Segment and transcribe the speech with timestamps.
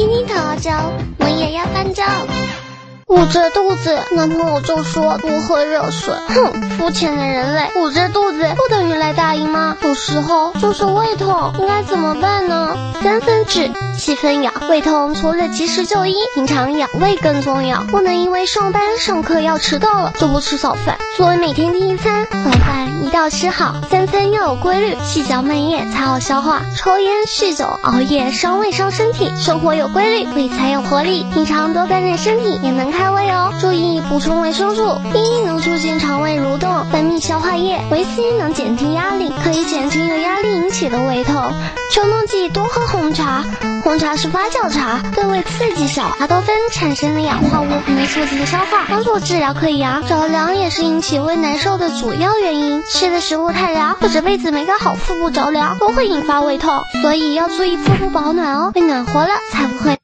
[0.00, 0.70] 天天躺好觉，
[1.18, 2.02] 我也要翻照。
[3.08, 6.14] 捂着肚子，男朋友就说多喝热水。
[6.28, 12.74] 哼，肤浅的人类，捂着肚子不等于来大姨妈，有时候就是胃痛，应该怎么办呢？
[13.02, 14.54] 三分治，七分养。
[14.70, 17.82] 胃痛除了及时就医，平常养胃更重要。
[17.90, 20.96] 不能因为上班上课要迟到了就不吃早饭。
[21.18, 22.26] 作为每天第一餐，
[23.20, 26.62] 要吃好，三餐要有规律，细嚼慢咽才好消化。
[26.74, 31.26] 抽烟、酗酒、熬夜伤胃伤身体，生活有规律，胃才有活力。
[31.30, 33.52] 平常多锻炼身体，也能开胃哦。
[33.60, 36.29] 注意补充维生素一能促进肠胃，
[37.20, 41.52] 消化液；维 C 能减轻压力，可以减轻由压力引起的胃痛。
[41.92, 43.44] 秋冬季多喝红茶，
[43.82, 50.06] 红茶是发酵茶，对胃刺激小，茶多酚产生的氧化物能促进消化，帮助治疗溃疡。
[50.06, 59.96] 着凉也是引起胃难受的主要原因，吃的食物太凉或者被子没盖好，腹部着凉都会引发胃痛，所以要注意腹部保暖哦，胃暖和了才不会。